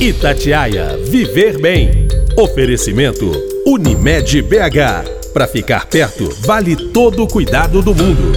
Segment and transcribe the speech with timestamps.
[0.00, 2.06] Itatiaia Viver Bem.
[2.36, 3.32] Oferecimento
[3.66, 5.32] Unimed BH.
[5.34, 8.32] Para ficar perto, vale todo o cuidado do mundo.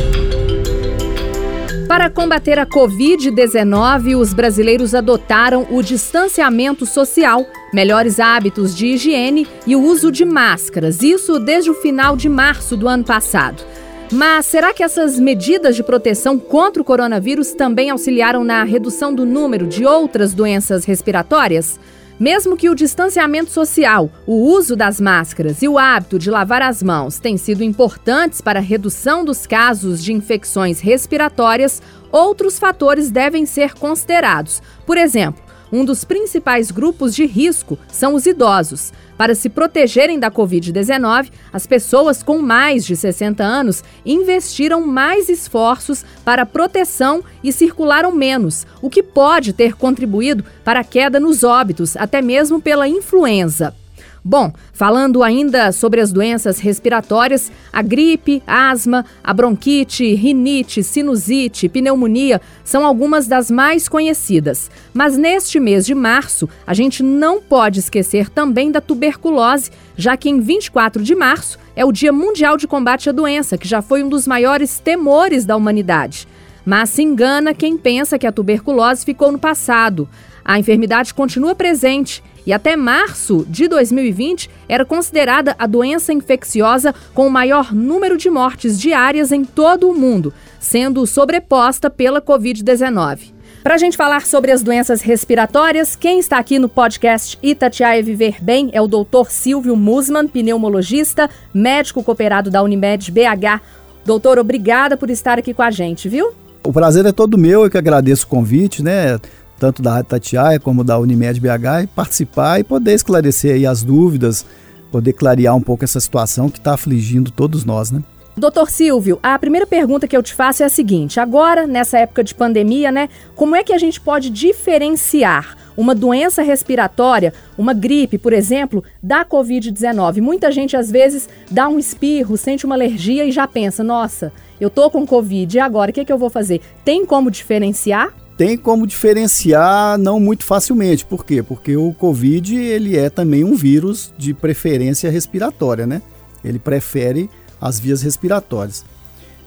[1.87, 9.75] Para combater a Covid-19, os brasileiros adotaram o distanciamento social, melhores hábitos de higiene e
[9.75, 11.03] o uso de máscaras.
[11.03, 13.70] Isso desde o final de março do ano passado.
[14.11, 19.25] Mas será que essas medidas de proteção contra o coronavírus também auxiliaram na redução do
[19.25, 21.79] número de outras doenças respiratórias?
[22.19, 26.83] Mesmo que o distanciamento social, o uso das máscaras e o hábito de lavar as
[26.83, 31.81] mãos tenham sido importantes para a redução dos casos de infecções respiratórias,
[32.11, 34.61] outros fatores devem ser considerados.
[34.85, 38.91] Por exemplo, um dos principais grupos de risco são os idosos.
[39.17, 46.03] Para se protegerem da Covid-19, as pessoas com mais de 60 anos investiram mais esforços
[46.25, 51.95] para proteção e circularam menos, o que pode ter contribuído para a queda nos óbitos,
[51.95, 53.75] até mesmo pela influenza.
[54.23, 62.39] Bom, falando ainda sobre as doenças respiratórias, a gripe, asma, a bronquite, rinite, sinusite, pneumonia
[62.63, 64.69] são algumas das mais conhecidas.
[64.93, 70.29] Mas neste mês de março, a gente não pode esquecer também da tuberculose, já que
[70.29, 74.03] em 24 de março é o Dia Mundial de Combate à Doença, que já foi
[74.03, 76.27] um dos maiores temores da humanidade.
[76.63, 80.07] Mas se engana quem pensa que a tuberculose ficou no passado.
[80.45, 87.27] A enfermidade continua presente e até março de 2020 era considerada a doença infecciosa com
[87.27, 93.33] o maior número de mortes diárias em todo o mundo, sendo sobreposta pela Covid-19.
[93.63, 98.43] Para a gente falar sobre as doenças respiratórias, quem está aqui no podcast Itatiaia Viver
[98.43, 99.29] Bem é o Dr.
[99.29, 103.61] Silvio Musman, pneumologista, médico cooperado da Unimed BH.
[104.03, 106.33] Doutor, obrigada por estar aqui com a gente, viu?
[106.63, 109.19] O prazer é todo meu, eu que agradeço o convite, né?
[109.61, 113.83] Tanto da Rádio Tatiaia como da Unimed BH, e participar e poder esclarecer aí as
[113.83, 114.43] dúvidas,
[114.91, 118.01] poder clarear um pouco essa situação que está afligindo todos nós, né?
[118.35, 122.23] Doutor Silvio, a primeira pergunta que eu te faço é a seguinte: agora, nessa época
[122.23, 128.17] de pandemia, né, como é que a gente pode diferenciar uma doença respiratória, uma gripe,
[128.17, 130.21] por exemplo, da Covid-19?
[130.21, 134.71] Muita gente às vezes dá um espirro, sente uma alergia e já pensa: nossa, eu
[134.71, 136.61] tô com Covid, e agora o que, que eu vou fazer?
[136.83, 138.20] Tem como diferenciar?
[138.41, 141.05] Tem como diferenciar não muito facilmente.
[141.05, 141.43] Por quê?
[141.43, 146.01] Porque o Covid ele é também um vírus de preferência respiratória, né?
[146.43, 147.29] Ele prefere
[147.61, 148.83] as vias respiratórias.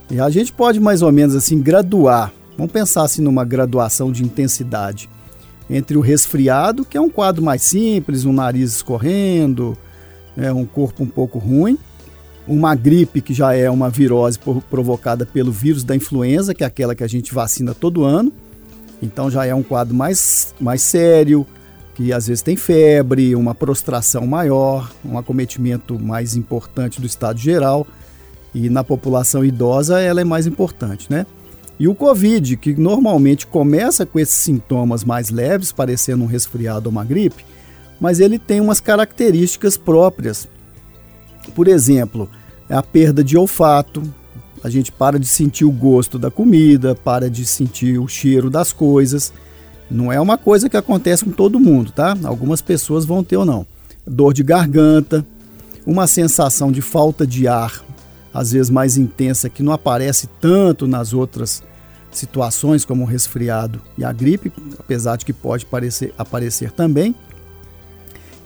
[0.09, 2.31] E a gente pode mais ou menos assim graduar.
[2.57, 5.09] Vamos pensar assim numa graduação de intensidade
[5.69, 9.77] entre o resfriado, que é um quadro mais simples, um nariz escorrendo,
[10.37, 11.77] é um corpo um pouco ruim,
[12.47, 14.39] uma gripe que já é uma virose
[14.69, 18.31] provocada pelo vírus da influenza, que é aquela que a gente vacina todo ano,
[19.05, 21.45] então já é um quadro mais, mais sério,
[21.95, 27.87] que às vezes tem febre, uma prostração maior, um acometimento mais importante do estado geral.
[28.53, 31.25] E na população idosa ela é mais importante, né?
[31.79, 36.91] E o Covid, que normalmente começa com esses sintomas mais leves, parecendo um resfriado ou
[36.91, 37.45] uma gripe,
[37.99, 40.47] mas ele tem umas características próprias.
[41.53, 42.29] Por exemplo,
[42.69, 44.01] a perda de olfato,
[44.65, 48.73] a gente para de sentir o gosto da comida, para de sentir o cheiro das
[48.73, 49.31] coisas.
[49.91, 52.17] Não é uma coisa que acontece com todo mundo, tá?
[52.23, 53.63] Algumas pessoas vão ter ou não.
[54.07, 55.23] Dor de garganta,
[55.85, 57.85] uma sensação de falta de ar,
[58.33, 61.61] às vezes mais intensa, que não aparece tanto nas outras
[62.11, 67.13] situações, como o resfriado e a gripe, apesar de que pode parecer, aparecer também.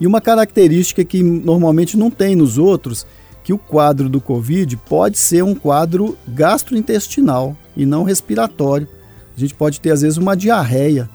[0.02, 3.08] E uma característica que normalmente não tem nos outros
[3.44, 8.88] que o quadro do Covid pode ser um quadro gastrointestinal e não respiratório.
[9.36, 11.10] A gente pode ter, às vezes, uma diarreia,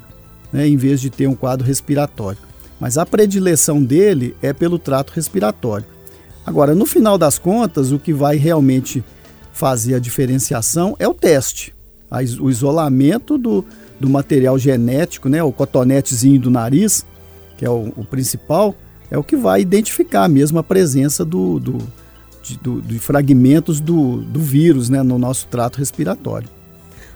[0.52, 2.38] né, em vez de ter um quadro respiratório.
[2.80, 5.86] Mas a predileção dele é pelo trato respiratório.
[6.46, 9.04] Agora, no final das contas, o que vai realmente
[9.52, 11.74] fazer a diferenciação é o teste,
[12.40, 13.64] o isolamento do,
[13.98, 17.06] do material genético, né, o cotonetezinho do nariz,
[17.56, 18.74] que é o, o principal,
[19.10, 21.78] é o que vai identificar mesmo a presença do, do
[22.44, 26.48] de, do, de fragmentos do, do vírus né, no nosso trato respiratório.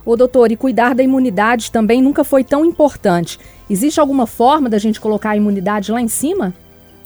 [0.04, 3.38] Ô doutor, e cuidar da imunidade também nunca foi tão importante.
[3.68, 6.54] Existe alguma forma da gente colocar a imunidade lá em cima?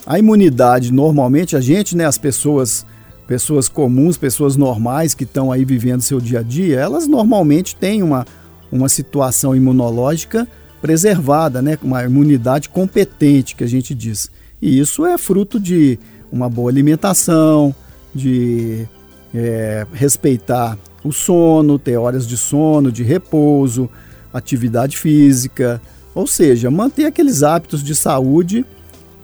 [0.07, 2.87] A imunidade, normalmente, a gente, né, as pessoas,
[3.27, 8.03] pessoas comuns, pessoas normais que estão aí vivendo seu dia a dia, elas normalmente têm
[8.03, 8.25] uma,
[8.71, 10.47] uma situação imunológica
[10.81, 14.31] preservada, né, uma imunidade competente, que a gente diz.
[14.61, 15.99] E isso é fruto de
[16.31, 17.75] uma boa alimentação,
[18.14, 18.87] de
[19.35, 23.88] é, respeitar o sono, ter horas de sono, de repouso,
[24.32, 25.81] atividade física,
[26.14, 28.67] Ou seja, manter aqueles hábitos de saúde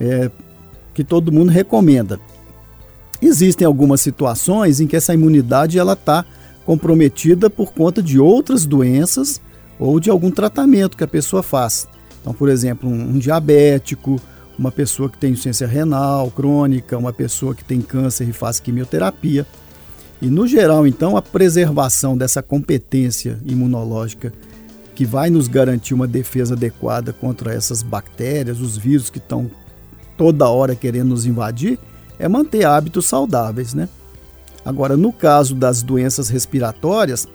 [0.01, 0.31] é,
[0.95, 2.19] que todo mundo recomenda.
[3.21, 6.25] Existem algumas situações em que essa imunidade ela está
[6.65, 9.41] comprometida por conta de outras doenças
[9.79, 11.87] ou de algum tratamento que a pessoa faz.
[12.21, 14.21] Então, por exemplo, um, um diabético,
[14.59, 19.47] uma pessoa que tem insuficiência renal crônica, uma pessoa que tem câncer e faz quimioterapia.
[20.21, 24.33] E no geral, então, a preservação dessa competência imunológica
[24.97, 29.49] que vai nos garantir uma defesa adequada contra essas bactérias, os vírus que estão
[30.17, 31.79] toda hora querendo nos invadir,
[32.19, 33.89] é manter hábitos saudáveis, né?
[34.65, 37.29] Agora, no caso das doenças respiratórias,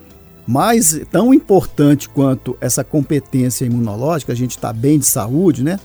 [0.46, 5.80] mais tão importante quanto essa competência imunológica, a gente está bem de saúde, né?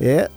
[0.00, 0.28] É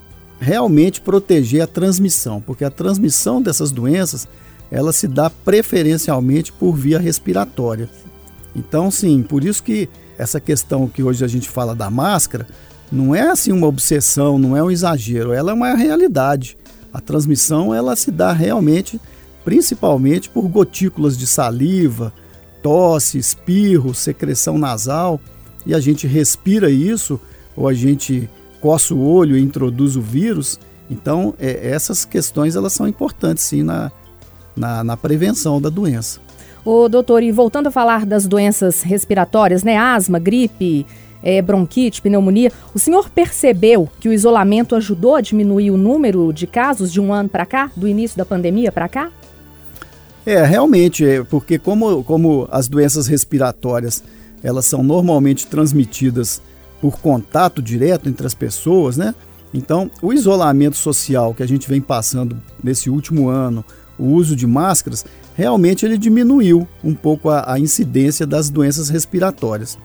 [0.44, 4.28] realmente proteger a transmissão, porque a transmissão dessas doenças
[4.70, 7.90] ela se dá preferencialmente por via respiratória.
[8.56, 12.48] Então, sim, por isso que essa questão que hoje a gente fala da máscara
[12.92, 16.58] não é assim uma obsessão, não é um exagero, ela é uma realidade.
[16.92, 19.00] A transmissão ela se dá realmente,
[19.44, 22.14] principalmente por gotículas de saliva,
[22.62, 25.20] tosse, espirro, secreção nasal,
[25.66, 27.20] e a gente respira isso
[27.56, 28.30] ou a gente
[28.64, 30.58] coça o olho e introduz o vírus.
[30.90, 33.92] Então, é, essas questões elas são importantes sim na,
[34.56, 36.22] na, na prevenção da doença.
[36.64, 39.76] Ô, doutor, e voltando a falar das doenças respiratórias, né?
[39.76, 40.86] Asma, gripe,
[41.22, 46.48] é, bronquite, pneumonia, o senhor percebeu que o isolamento ajudou a diminuir o número de
[46.48, 49.12] casos de um ano para cá, do início da pandemia para cá?
[50.26, 54.02] É, realmente, é, porque como, como as doenças respiratórias
[54.42, 56.42] elas são normalmente transmitidas
[56.84, 59.16] por contato direto entre as pessoas, né?
[59.54, 63.64] Então, o isolamento social que a gente vem passando nesse último ano,
[63.98, 69.78] o uso de máscaras, realmente ele diminuiu um pouco a, a, incidência das doenças respiratórias.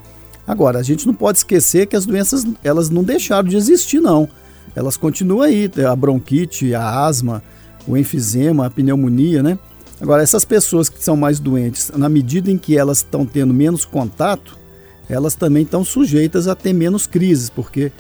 [0.45, 4.29] Agora, a gente não pode esquecer que as doenças elas não deixaram de existir, não.
[4.75, 7.45] Elas continuam aí, a bronquite, a asma,
[7.87, 9.57] o enfisema, a pneumonia, né?
[10.01, 13.85] Agora, essas pessoas que são mais doentes, na medida em que elas estão tendo menos
[13.85, 14.59] contato,
[15.09, 17.91] elas também estão sujeitas a ter menos crises, porque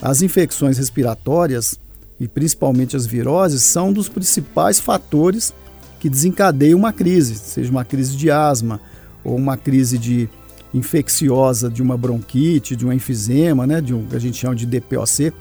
[0.00, 1.78] as infecções respiratórias,
[2.20, 5.54] e principalmente as viroses, são dos principais fatores
[6.00, 8.80] que desencadeiam uma crise, seja uma crise de asma
[9.24, 10.28] ou uma crise de
[10.72, 14.66] infecciosa de uma bronquite, de um enfisema, né, de um que a gente chama de
[14.66, 15.32] DPOC.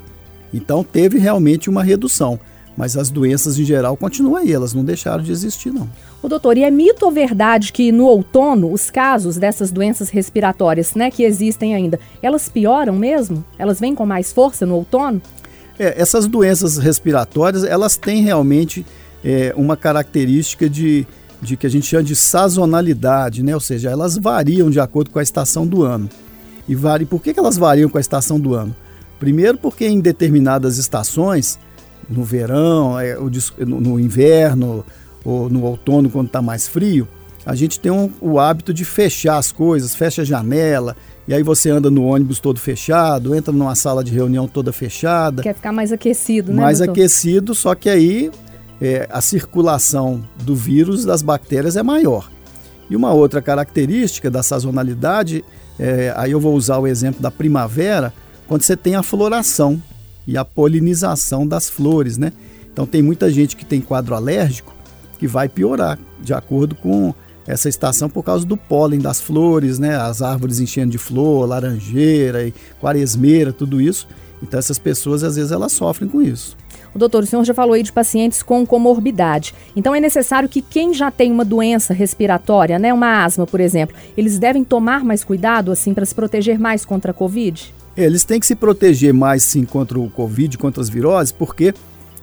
[0.53, 2.39] Então teve realmente uma redução,
[2.77, 5.89] mas as doenças em geral continuam aí, elas não deixaram de existir não.
[6.21, 10.93] O doutor, e é mito ou verdade que no outono os casos dessas doenças respiratórias,
[10.93, 13.43] né, que existem ainda, elas pioram mesmo?
[13.57, 15.19] Elas vêm com mais força no outono?
[15.79, 18.85] É, essas doenças respiratórias, elas têm realmente
[19.23, 21.05] é, uma característica de,
[21.41, 23.53] de que a gente chama de sazonalidade, né?
[23.53, 26.09] Ou seja, elas variam de acordo com a estação do ano.
[26.67, 27.05] E vari...
[27.05, 28.75] por que, que elas variam com a estação do ano?
[29.19, 31.59] Primeiro porque em determinadas estações,
[32.09, 33.17] no verão, é,
[33.59, 34.85] no inverno,
[35.23, 37.07] ou no outono, quando está mais frio,
[37.45, 40.95] a gente tem um, o hábito de fechar as coisas, fecha a janela,
[41.27, 45.43] e aí você anda no ônibus todo fechado, entra numa sala de reunião toda fechada.
[45.43, 46.61] Quer ficar mais aquecido, né?
[46.61, 46.91] Mais doutor?
[46.91, 48.31] aquecido, só que aí
[48.81, 52.29] é, a circulação do vírus das bactérias é maior.
[52.89, 55.43] E uma outra característica da sazonalidade,
[55.77, 58.13] é, aí eu vou usar o exemplo da primavera,
[58.47, 59.81] quando você tem a floração
[60.27, 62.33] e a polinização das flores, né?
[62.71, 64.75] Então tem muita gente que tem quadro alérgico
[65.17, 67.13] que vai piorar de acordo com
[67.47, 69.95] essa estação por causa do pólen das flores, né?
[69.95, 74.07] As árvores enchendo de flor, laranjeira e quaresmeira, tudo isso.
[74.43, 76.57] Então essas pessoas às vezes elas sofrem com isso.
[76.93, 79.53] O doutor, o senhor já falou aí de pacientes com comorbidade.
[79.75, 83.95] Então é necessário que quem já tem uma doença respiratória, né, uma asma, por exemplo,
[84.17, 87.73] eles devem tomar mais cuidado assim para se proteger mais contra a COVID?
[87.97, 91.73] Eles têm que se proteger mais sim contra o COVID, contra as viroses, porque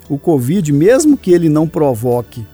[0.09, 2.47] o COVID, mesmo que ele não provoque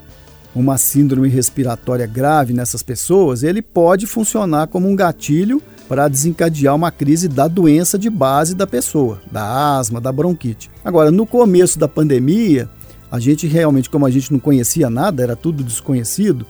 [0.54, 6.90] uma síndrome respiratória grave nessas pessoas, ele pode funcionar como um gatilho para desencadear uma
[6.90, 10.70] crise da doença de base da pessoa, da asma, da bronquite.
[10.84, 12.68] Agora, no começo da pandemia,
[13.10, 16.46] a gente realmente, como a gente não conhecia nada, era tudo desconhecido,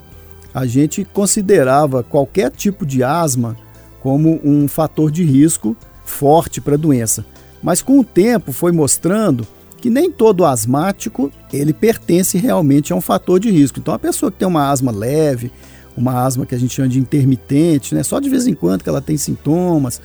[0.53, 3.57] a gente considerava qualquer tipo de asma
[4.01, 5.77] como um fator de risco
[6.11, 7.25] forte para a doença.
[7.63, 9.47] Mas com o tempo foi mostrando
[9.79, 13.79] que nem todo asmático ele pertence realmente a um fator de risco.
[13.79, 15.51] Então a pessoa que tem uma asma leve,
[15.97, 18.89] uma asma que a gente chama de intermitente, né, só de vez em quando que
[18.89, 20.01] ela tem sintomas,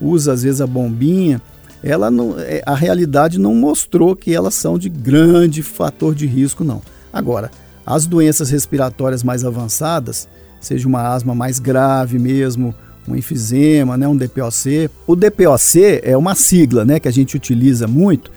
[0.00, 1.40] usa às vezes a bombinha,
[1.82, 6.64] ela não, é, a realidade não mostrou que elas são de grande fator de risco
[6.64, 6.82] não.
[7.12, 7.50] Agora,
[7.86, 10.28] as doenças respiratórias mais avançadas,
[10.60, 12.74] seja uma asma mais grave mesmo,
[13.10, 14.90] um enfisema, né, um DPOC.
[15.06, 18.30] O DPOC é uma sigla né, que a gente utiliza muito,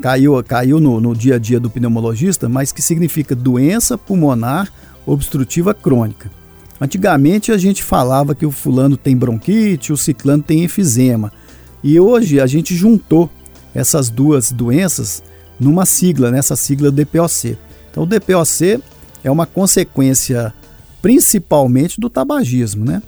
[0.00, 4.72] caiu, caiu no, no dia a dia do pneumologista, mas que significa doença pulmonar
[5.06, 6.30] obstrutiva crônica.
[6.80, 11.32] Antigamente a gente falava que o fulano tem bronquite, o ciclano tem enfisema.
[11.82, 13.28] E hoje a gente juntou
[13.74, 15.22] essas duas doenças
[15.58, 17.58] numa sigla, nessa sigla DPOC.
[17.90, 18.82] Então o DPOC
[19.22, 20.54] é uma consequência
[21.02, 23.02] principalmente do tabagismo, né?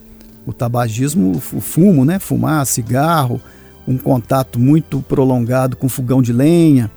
[0.46, 2.18] O tabagismo, o fumo, né?
[2.18, 3.40] Fumar, cigarro,
[3.87, 6.90] um contato muito prolongado com fogão de lenha,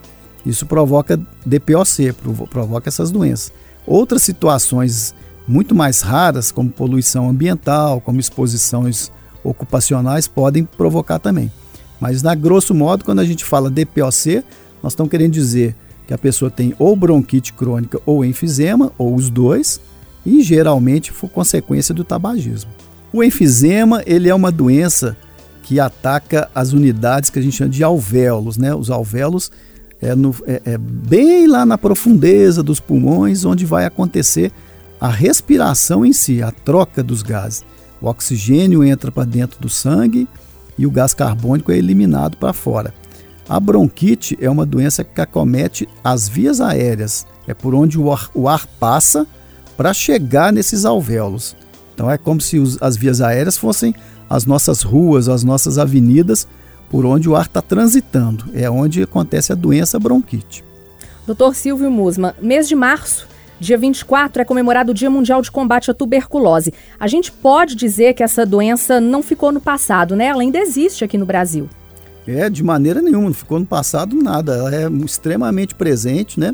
[0.45, 2.13] isso provoca DPOC,
[2.49, 3.51] provoca essas doenças.
[3.87, 5.15] Outras situações
[5.47, 9.11] muito mais raras, como poluição ambiental, como exposições
[9.43, 11.51] ocupacionais, podem provocar também.
[11.99, 14.43] Mas, na grosso modo, quando a gente fala DPOC,
[14.83, 15.75] nós estamos querendo dizer
[16.05, 19.81] que a pessoa tem ou bronquite crônica ou enfisema, ou os dois,
[20.23, 22.69] e geralmente foi consequência do tabagismo.
[23.15, 25.15] O enfisema ele é uma doença
[25.63, 28.75] que ataca as unidades que a gente chama de alvéolos, né?
[28.75, 29.49] Os alvéolos
[30.01, 34.51] é, no, é, é bem lá na profundeza dos pulmões, onde vai acontecer
[34.99, 37.63] a respiração em si, a troca dos gases.
[38.01, 40.27] O oxigênio entra para dentro do sangue
[40.77, 42.93] e o gás carbônico é eliminado para fora.
[43.47, 48.29] A bronquite é uma doença que acomete as vias aéreas, é por onde o ar,
[48.33, 49.25] o ar passa
[49.77, 51.55] para chegar nesses alvéolos.
[51.95, 53.95] Então é como se os, as vias aéreas fossem
[54.29, 56.45] as nossas ruas, as nossas avenidas,
[56.89, 58.45] por onde o ar está transitando.
[58.53, 60.63] É onde acontece a doença bronquite.
[61.25, 63.27] Doutor Silvio Musma, mês de março,
[63.59, 66.73] dia 24, é comemorado o Dia Mundial de Combate à Tuberculose.
[66.99, 70.25] A gente pode dizer que essa doença não ficou no passado, né?
[70.25, 71.69] Ela ainda existe aqui no Brasil.
[72.27, 74.55] É, de maneira nenhuma, não ficou no passado nada.
[74.55, 76.51] Ela é extremamente presente, né?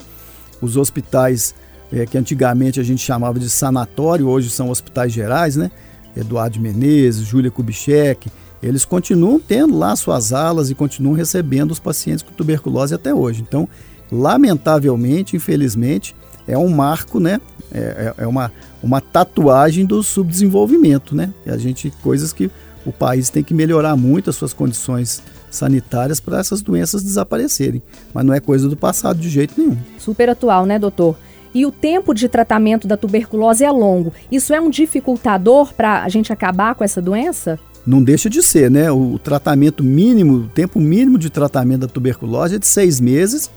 [0.62, 1.56] Os hospitais
[1.92, 5.70] é, que antigamente a gente chamava de sanatório, hoje são hospitais gerais, né?
[6.16, 8.30] Eduardo Menezes, Júlia Kubitschek,
[8.62, 13.42] eles continuam tendo lá suas alas e continuam recebendo os pacientes com tuberculose até hoje.
[13.42, 13.68] Então,
[14.12, 16.16] lamentavelmente, infelizmente,
[16.48, 17.40] é um marco, né?
[17.72, 18.52] É, é, é uma,
[18.84, 21.34] uma tatuagem do subdesenvolvimento, né?
[21.46, 22.52] E a gente, coisas que
[22.86, 27.82] o país tem que melhorar muito as suas condições sanitárias para essas doenças desaparecerem.
[28.14, 29.78] Mas não é coisa do passado de jeito nenhum.
[29.98, 31.16] Super atual, né, doutor?
[31.54, 34.14] E o tempo de tratamento da tuberculose é longo.
[34.32, 37.60] Isso é um dificultador para a gente acabar com essa doença?
[37.86, 38.92] Não deixa de ser, né?
[38.92, 43.50] O tratamento mínimo, o tempo mínimo de tratamento da tuberculose é de seis meses,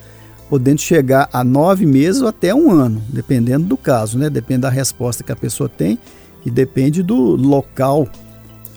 [0.49, 4.31] podendo chegar a nove meses ou até um ano, dependendo do caso, né?
[4.31, 5.99] Depende da resposta que a pessoa tem
[6.45, 8.09] e depende do local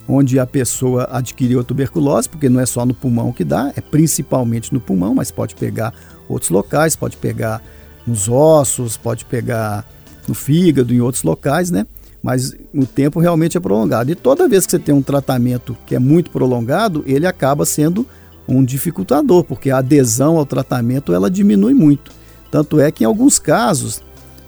[0.08, 3.82] onde a pessoa adquiriu a tuberculose, porque não é só no pulmão que dá, é
[3.82, 5.94] principalmente no pulmão, mas pode pegar
[6.30, 7.62] outros locais, pode pegar
[8.08, 9.86] nos ossos, pode pegar
[10.28, 11.86] no fígado, em outros locais, né?
[12.24, 14.12] Mas o tempo realmente é prolongado.
[14.12, 18.06] E toda vez que você tem um tratamento que é muito prolongado, ele acaba sendo
[18.48, 22.12] um dificultador, porque a adesão ao tratamento ela diminui muito.
[22.50, 24.02] Tanto é que em alguns casos,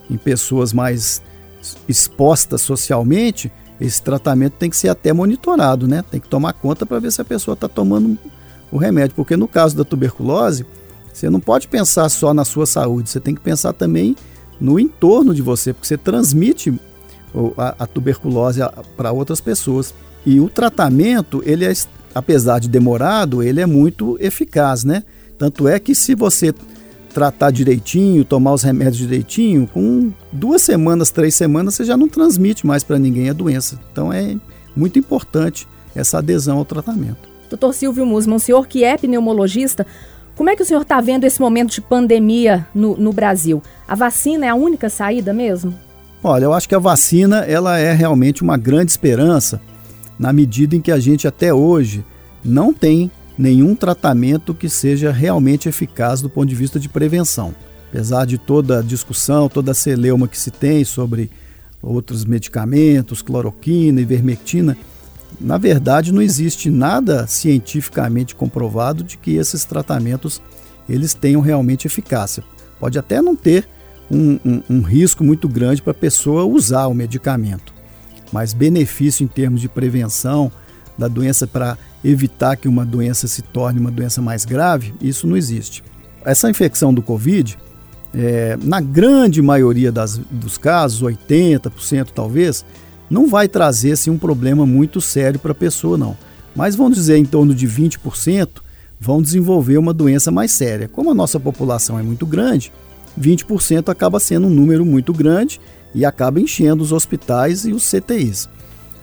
[0.09, 1.21] em pessoas mais
[1.87, 6.03] expostas socialmente, esse tratamento tem que ser até monitorado, né?
[6.09, 8.17] Tem que tomar conta para ver se a pessoa está tomando
[8.71, 10.65] o remédio, porque no caso da tuberculose,
[11.13, 14.15] você não pode pensar só na sua saúde, você tem que pensar também
[14.59, 16.73] no entorno de você, porque você transmite
[17.57, 18.61] a, a tuberculose
[18.97, 19.93] para outras pessoas.
[20.25, 21.73] E o tratamento, ele é,
[22.13, 25.03] apesar de demorado, ele é muito eficaz, né?
[25.37, 26.53] Tanto é que se você
[27.13, 32.67] tratar direitinho, tomar os remédios direitinho, com duas semanas, três semanas, você já não transmite
[32.67, 33.79] mais para ninguém a doença.
[33.91, 34.35] Então é
[34.75, 37.27] muito importante essa adesão ao tratamento.
[37.49, 39.87] Doutor Silvio Musman, o senhor que é pneumologista,
[40.39, 43.61] como é que o senhor está vendo esse momento de pandemia no, no Brasil?
[43.85, 45.75] A vacina é a única saída mesmo?
[46.23, 49.59] Olha, eu acho que a vacina ela é realmente uma grande esperança
[50.17, 52.05] na medida em que a gente até hoje
[52.41, 57.53] não tem nenhum tratamento que seja realmente eficaz do ponto de vista de prevenção.
[57.89, 61.29] Apesar de toda a discussão, toda a celeuma que se tem sobre
[61.81, 64.77] outros medicamentos, cloroquina, ivermectina,
[65.39, 70.41] na verdade não existe nada cientificamente comprovado de que esses tratamentos
[70.87, 72.43] eles tenham realmente eficácia.
[72.79, 73.67] Pode até não ter
[74.09, 77.73] um, um, um risco muito grande para a pessoa usar o medicamento,
[78.31, 80.51] mas benefício em termos de prevenção
[80.97, 85.37] da doença para evitar que uma doença se torne uma doença mais grave, isso não
[85.37, 85.83] existe.
[86.25, 87.57] Essa infecção do Covid,
[88.13, 92.65] é, na grande maioria das, dos casos, 80% talvez,
[93.09, 96.17] não vai trazer assim, um problema muito sério para a pessoa, não.
[96.55, 98.47] Mas vamos dizer, em torno de 20%
[98.99, 100.87] vão desenvolver uma doença mais séria.
[100.87, 102.71] Como a nossa população é muito grande,
[103.19, 105.59] 20% acaba sendo um número muito grande
[105.95, 108.49] e acaba enchendo os hospitais e os CTIs.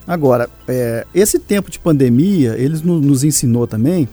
[0.06, 4.08] Agora, é, esse tempo de pandemia, eles no, nos ensinou também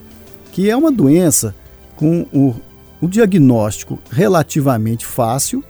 [0.50, 1.54] que é uma doença
[1.94, 2.54] com o,
[3.00, 5.62] o diagnóstico relativamente fácil,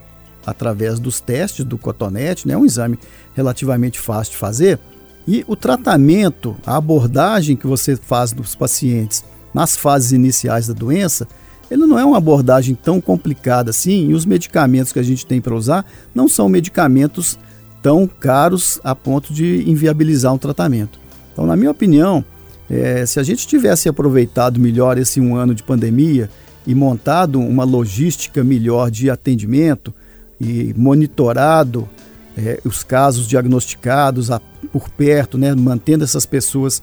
[0.47, 2.99] através dos testes do cotonete, né, um exame
[3.35, 4.79] relativamente fácil de fazer,
[5.26, 9.25] e o tratamento, a abordagem que você faz dos pacientes
[9.55, 11.26] nas fases iniciais da doença,
[11.71, 15.41] ele não é uma abordagem tão complicada assim, e os medicamentos que a gente tem
[15.41, 17.38] para usar não são medicamentos
[17.83, 20.99] tão caros a ponto de inviabilizar um tratamento.
[21.33, 22.25] Então, na minha opinião,
[22.69, 26.31] é, se a gente tivesse aproveitado melhor esse um ano de pandemia
[26.67, 29.93] e montado uma logística melhor de atendimento
[30.41, 31.88] e monitorado
[32.37, 34.41] é, os casos diagnosticados a,
[34.73, 36.83] por perto, né, mantendo essas pessoas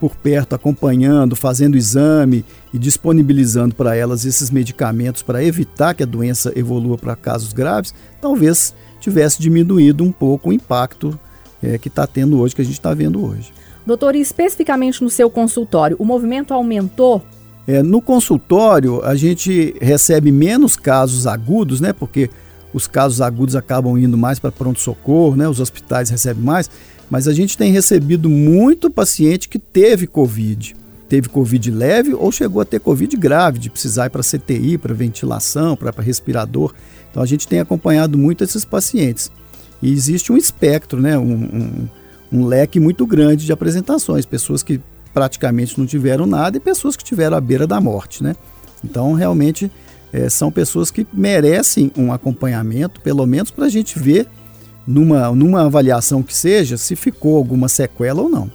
[0.00, 6.06] por perto, acompanhando, fazendo exame e disponibilizando para elas esses medicamentos para evitar que a
[6.06, 11.18] doença evolua para casos graves, talvez tivesse diminuído um pouco o impacto
[11.62, 13.52] é, que está tendo hoje, que a gente está vendo hoje.
[13.86, 17.22] Doutor, e especificamente no seu consultório, o movimento aumentou?
[17.66, 21.92] É, no consultório, a gente recebe menos casos agudos, né?
[21.92, 22.30] Porque
[22.74, 25.48] os casos agudos acabam indo mais para pronto-socorro, né?
[25.48, 26.68] Os hospitais recebem mais,
[27.08, 30.74] mas a gente tem recebido muito paciente que teve Covid.
[31.08, 34.92] Teve Covid leve ou chegou a ter Covid grave, de precisar ir para CTI, para
[34.92, 36.74] ventilação, para respirador.
[37.10, 39.30] Então a gente tem acompanhado muito esses pacientes.
[39.80, 41.16] E existe um espectro, né?
[41.16, 41.88] um, um,
[42.32, 44.26] um leque muito grande de apresentações.
[44.26, 44.80] Pessoas que
[45.12, 48.24] praticamente não tiveram nada e pessoas que tiveram à beira da morte.
[48.24, 48.34] Né?
[48.82, 49.70] Então realmente
[50.14, 54.28] é, são pessoas que merecem um acompanhamento, pelo menos para a gente ver,
[54.86, 58.48] numa, numa avaliação que seja, se ficou alguma sequela ou não.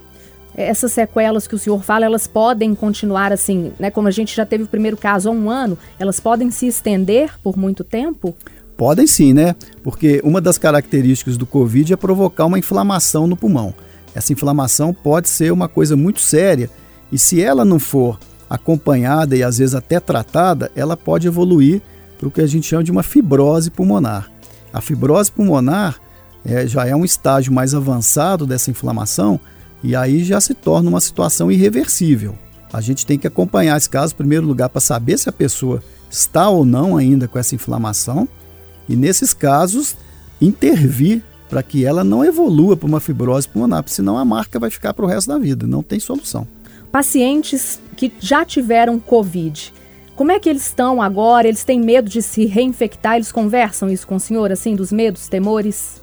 [0.54, 3.90] Essas sequelas que o senhor fala, elas podem continuar assim, né?
[3.90, 7.38] Como a gente já teve o primeiro caso há um ano, elas podem se estender
[7.42, 8.34] por muito tempo?
[8.74, 9.54] Podem sim, né?
[9.82, 13.74] Porque uma das características do Covid é provocar uma inflamação no pulmão.
[14.14, 16.70] Essa inflamação pode ser uma coisa muito séria
[17.12, 18.18] e se ela não for
[18.50, 21.80] acompanhada e às vezes até tratada, ela pode evoluir
[22.18, 24.28] para o que a gente chama de uma fibrose pulmonar.
[24.72, 26.00] A fibrose pulmonar
[26.44, 29.38] é, já é um estágio mais avançado dessa inflamação
[29.84, 32.34] e aí já se torna uma situação irreversível.
[32.72, 35.82] A gente tem que acompanhar esse caso, em primeiro lugar, para saber se a pessoa
[36.10, 38.28] está ou não ainda com essa inflamação
[38.88, 39.96] e, nesses casos,
[40.40, 44.94] intervir para que ela não evolua para uma fibrose pulmonar, senão a marca vai ficar
[44.94, 46.46] para o resto da vida, não tem solução
[46.90, 49.74] pacientes que já tiveram Covid.
[50.16, 51.46] Como é que eles estão agora?
[51.46, 53.16] Eles têm medo de se reinfectar?
[53.16, 56.00] Eles conversam isso com o senhor, assim, dos medos, temores?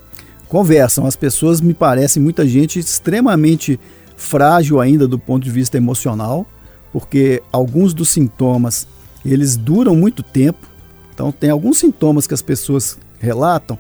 [0.48, 1.08] Conversam.
[1.08, 3.80] As pessoas, me parecem, muita gente extremamente
[4.16, 6.46] frágil ainda do ponto de vista emocional,
[6.94, 8.88] porque alguns dos sintomas,
[9.26, 10.68] eles duram muito tempo.
[11.12, 13.78] Então, tem alguns sintomas que as pessoas relatam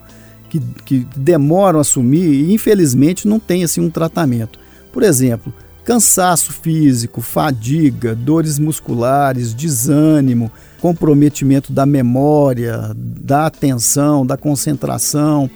[0.49, 4.57] que, que demoram a assumir e, infelizmente, não tem, assim, um tratamento.
[4.91, 5.53] Por exemplo,
[5.87, 15.49] cansaço físico, fadiga, dores musculares, desânimo, comprometimento da memória, da atenção, da concentração.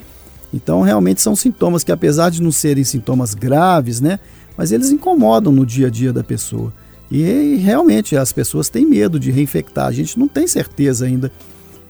[0.53, 4.21] Então, realmente são sintomas que, apesar de não serem sintomas graves, né,
[4.55, 6.71] mas eles incomodam no dia a dia da pessoa.
[7.11, 9.87] E realmente as pessoas têm medo de reinfectar.
[9.87, 11.29] A gente não tem certeza ainda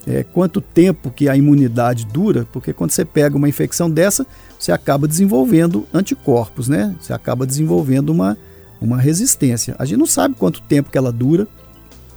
[0.07, 4.25] é, quanto tempo que a imunidade dura, porque quando você pega uma infecção dessa,
[4.61, 6.95] você acaba desenvolvendo anticorpos, né?
[6.99, 8.37] Você acaba desenvolvendo uma,
[8.79, 9.75] uma resistência.
[9.79, 11.47] A gente não sabe quanto tempo que ela dura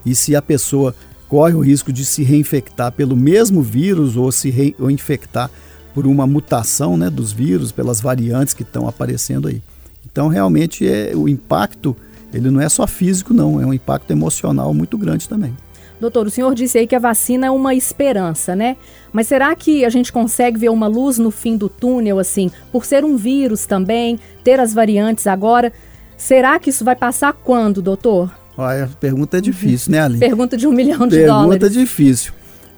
[0.05, 0.95] e se a pessoa
[1.27, 5.51] corre o risco de se reinfectar pelo mesmo vírus ou se reinfectar
[5.95, 9.63] por uma mutação né, dos vírus, pelas variantes que estão aparecendo aí.
[10.05, 11.97] Então, realmente, é, o impacto
[12.31, 15.57] ele não é só físico, não, é um impacto emocional muito grande também.
[16.01, 18.77] Doutor, o senhor disse aí que a vacina é uma esperança, né?
[19.13, 22.85] Mas será que a gente consegue ver uma luz no fim do túnel, assim, por
[22.85, 25.73] ser um vírus também, ter as variantes agora?
[26.17, 28.31] Será que isso vai passar quando, doutor?
[28.57, 30.21] Olha, a pergunta é difícil, né, Aline?
[30.21, 31.61] Pergunta de um milhão de pergunta dólares.
[31.61, 32.33] Pergunta difícil.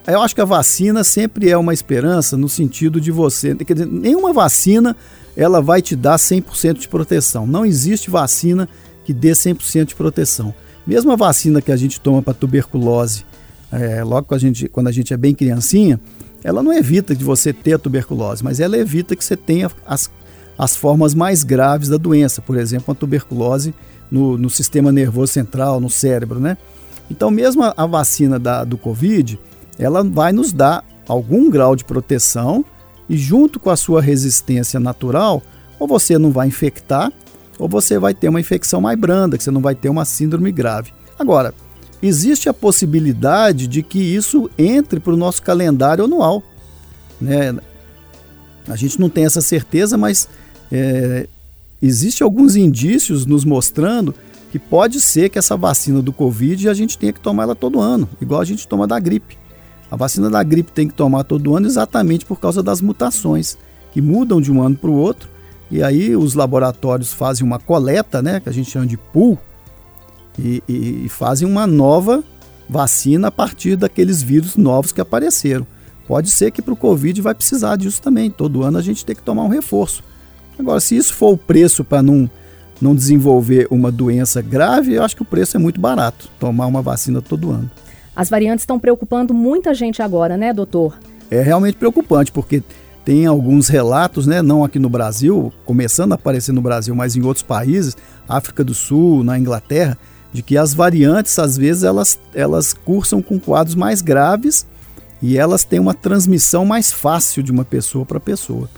[0.07, 3.55] Eu acho que a vacina sempre é uma esperança no sentido de você.
[3.57, 4.96] Quer dizer, nenhuma vacina
[5.37, 7.46] ela vai te dar 100% de proteção.
[7.46, 8.68] Não existe vacina
[9.05, 10.55] que dê 100% de proteção.
[10.87, 13.25] Mesmo a vacina que a gente toma para tuberculose,
[13.72, 16.01] é, logo a gente, quando a gente é bem criancinha,
[16.44, 20.09] ela não evita de você ter a tuberculose, mas ela evita que você tenha as,
[20.57, 23.75] as formas mais graves da doença, por exemplo, a tuberculose
[24.11, 26.57] no, no sistema nervoso central, no cérebro, né?
[27.11, 29.38] Então, mesmo a, a vacina da, do Covid,
[29.79, 32.64] ela vai nos dar algum grau de proteção
[33.09, 35.42] e junto com a sua resistência natural,
[35.79, 37.12] ou você não vai infectar,
[37.59, 40.53] ou você vai ter uma infecção mais branda, que você não vai ter uma síndrome
[40.53, 40.92] grave.
[41.19, 41.55] Agora,
[42.03, 46.42] existe a possibilidade de que isso entre para o nosso calendário anual.
[47.21, 47.57] Né?
[48.69, 50.29] A gente não tem essa certeza, mas
[50.71, 51.27] é,
[51.81, 54.14] Existem alguns indícios nos mostrando
[54.51, 57.81] que pode ser que essa vacina do Covid a gente tenha que tomar ela todo
[57.81, 59.37] ano, igual a gente toma da gripe.
[59.90, 63.59] A vacina da gripe tem que tomar todo ano exatamente por causa das mutações,
[63.92, 65.29] que mudam de um ano para o outro,
[65.70, 69.38] e aí os laboratórios fazem uma coleta, né, que a gente chama de pool,
[70.38, 72.22] e, e, e fazem uma nova
[72.68, 75.66] vacina a partir daqueles vírus novos que apareceram.
[76.07, 78.31] Pode ser que para o Covid vai precisar disso também.
[78.31, 80.05] Todo ano a gente tem que tomar um reforço.
[80.59, 82.31] Agora, se isso for o preço para não,
[82.81, 86.29] não desenvolver uma doença grave, eu acho que o preço é muito barato.
[86.38, 87.70] Tomar uma vacina todo ano.
[88.14, 90.96] As variantes estão preocupando muita gente agora, né, doutor?
[91.31, 92.62] É realmente preocupante, porque
[93.07, 97.23] tem alguns relatos, né, não aqui no Brasil, começando a aparecer no Brasil, mas em
[97.23, 97.97] outros países,
[98.29, 99.97] África do Sul, na Inglaterra,
[100.33, 104.66] de que as variantes, às vezes, elas, elas cursam com quadros mais graves
[105.23, 108.69] e elas têm uma transmissão mais fácil de uma pessoa para pessoa.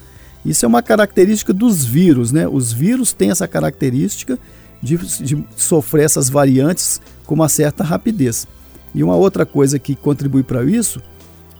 [0.44, 2.46] Isso é uma característica dos vírus, né?
[2.46, 4.38] Os vírus têm essa característica
[4.82, 8.46] de, de sofrer essas variantes com uma certa rapidez.
[8.94, 11.00] E uma outra coisa que contribui para isso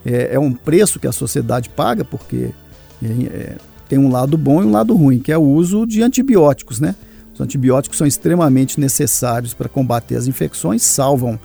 [0.05, 2.49] é, é, um preço que a sociedade paga, porque
[3.03, 3.57] é, é,
[3.87, 6.95] tem um lado bom e um lado ruim, que é o uso de antibióticos, né?
[7.33, 11.39] Os antibióticos são extremamente necessários para combater as infecções, salvam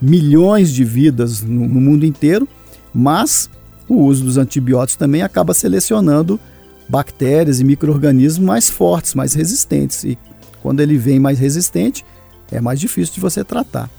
[0.00, 2.48] milhões de vidas no, no mundo inteiro,
[2.92, 3.48] mas
[3.88, 6.38] o uso dos antibióticos também acaba selecionando
[6.88, 10.04] bactérias e micro-organismos mais fortes, mais resistentes.
[10.04, 10.18] E
[10.62, 12.04] quando ele vem mais resistente,
[12.50, 13.90] é mais difícil de você tratar.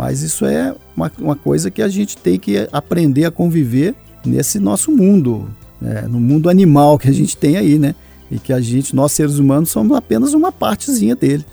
[0.00, 4.58] Mas isso é uma, uma coisa que a gente tem que aprender a conviver nesse
[4.58, 5.46] nosso mundo,
[5.78, 6.06] né?
[6.08, 7.94] no mundo animal que a gente tem aí, né?
[8.30, 11.44] e que a gente, nós seres humanos, somos apenas uma partezinha dele.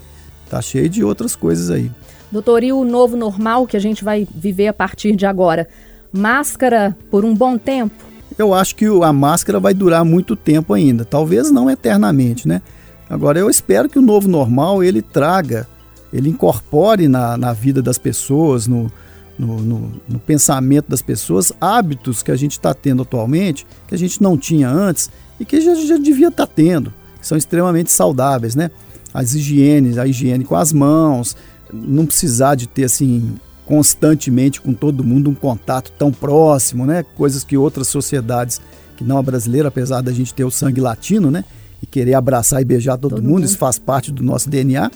[0.49, 1.91] Tá cheio de outras coisas aí.
[2.31, 5.67] Doutor, e o novo normal que a gente vai viver a partir de agora?
[6.09, 8.05] Máscara por um bom tempo?
[8.37, 12.61] Eu acho que a máscara vai durar muito tempo ainda, talvez não eternamente, né?
[13.09, 15.67] Agora eu espero que o novo normal ele traga,
[16.11, 18.91] ele incorpore na, na vida das pessoas, no,
[19.37, 23.97] no, no, no pensamento das pessoas, hábitos que a gente está tendo atualmente, que a
[23.97, 27.91] gente não tinha antes e que já, já devia estar tá tendo, que são extremamente
[27.91, 28.71] saudáveis, né?
[29.13, 31.35] As higienes, a higiene com as mãos,
[31.71, 37.03] não precisar de ter assim constantemente com todo mundo um contato tão próximo, né?
[37.15, 38.61] Coisas que outras sociedades
[38.95, 41.43] que não a brasileira, apesar da gente ter o sangue latino, né?
[41.81, 44.89] E querer abraçar e beijar todo, todo mundo, mundo, isso faz parte do nosso DNA.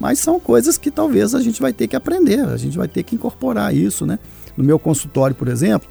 [0.00, 3.02] Mas são coisas que talvez a gente vai ter que aprender, a gente vai ter
[3.02, 4.18] que incorporar isso, né?
[4.56, 5.88] No meu consultório, por exemplo,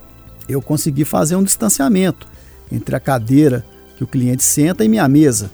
[0.47, 2.27] eu consegui fazer um distanciamento
[2.71, 3.65] entre a cadeira
[3.97, 5.51] que o cliente senta em minha mesa.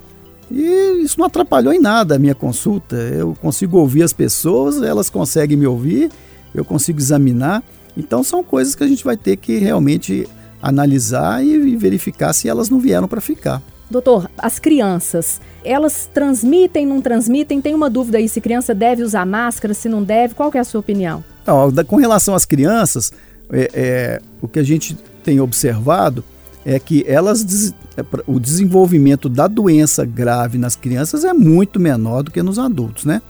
[0.50, 2.96] E isso não atrapalhou em nada a minha consulta.
[2.96, 6.10] Eu consigo ouvir as pessoas, elas conseguem me ouvir,
[6.54, 7.64] eu consigo examinar.
[7.96, 10.28] Então são coisas que a gente vai ter que realmente
[10.62, 13.62] analisar e verificar se elas não vieram para ficar.
[13.90, 17.62] Doutor, as crianças, elas transmitem, não transmitem?
[17.62, 20.36] Tem uma dúvida aí se criança deve usar máscara, se não deve?
[20.36, 21.24] Qual é a sua opinião?
[21.46, 23.14] Não, com relação às crianças,
[23.52, 26.24] é, é, o que a gente tem observado
[26.66, 32.32] é que elas é, o desenvolvimento da doença grave nas crianças é muito menor do
[32.32, 33.22] que nos adultos, né?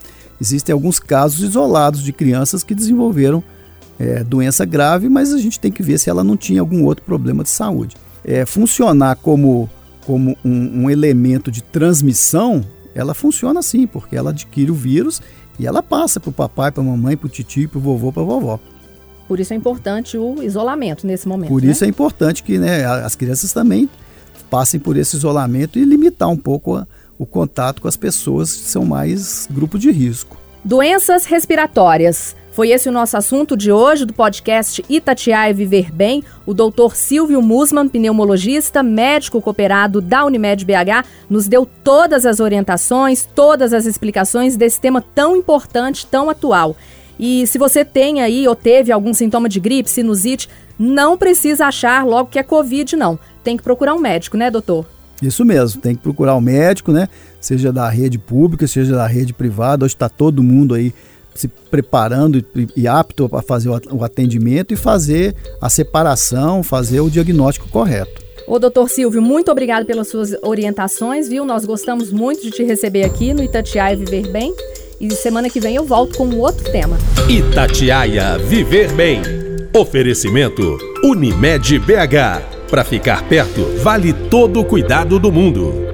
[0.42, 3.44] Existem alguns casos isolados de crianças que desenvolveram
[4.00, 7.04] é, doença grave, mas a gente tem que ver se ela não tinha algum outro
[7.04, 7.96] problema de saúde.
[8.24, 9.70] É, funcionar como,
[10.08, 12.64] como um, um elemento de transmissão,
[12.96, 15.22] ela funciona sim, porque ela adquire o vírus
[15.60, 18.10] e ela passa para o papai, para a mamãe, para o tio, para o vovô,
[18.10, 18.58] para a vovó.
[19.28, 21.50] Por isso é importante o isolamento nesse momento.
[21.50, 21.72] Por né?
[21.72, 23.90] isso é importante que né, as crianças também
[24.50, 26.88] passem por esse isolamento e limitar um pouco a,
[27.20, 30.38] o contato com as pessoas que são mais grupo de risco.
[30.64, 32.34] Doenças respiratórias.
[32.58, 36.24] Foi esse o nosso assunto de hoje do podcast Itatiaia Viver Bem.
[36.44, 43.30] O doutor Silvio Musman, pneumologista, médico cooperado da Unimed BH, nos deu todas as orientações,
[43.36, 46.76] todas as explicações desse tema tão importante, tão atual.
[47.20, 52.08] E se você tem aí ou teve algum sintoma de gripe, sinusite, não precisa achar
[52.08, 53.20] logo que é Covid, não.
[53.44, 54.84] Tem que procurar um médico, né, doutor?
[55.22, 57.08] Isso mesmo, tem que procurar um médico, né?
[57.40, 59.86] Seja da rede pública, seja da rede privada.
[59.86, 60.92] Hoje está todo mundo aí
[61.38, 67.10] se preparando e, e apto para fazer o atendimento e fazer a separação, fazer o
[67.10, 68.28] diagnóstico correto.
[68.48, 71.44] Ô, doutor Silvio, muito obrigado pelas suas orientações, viu?
[71.44, 74.56] Nós gostamos muito de te receber aqui no Itatiaia Viver Bem.
[75.00, 76.98] E semana que vem eu volto com um outro tema.
[77.30, 79.22] Itatiaia Viver Bem.
[79.76, 82.70] Oferecimento Unimed BH.
[82.70, 85.87] Para ficar perto, vale todo o cuidado do mundo.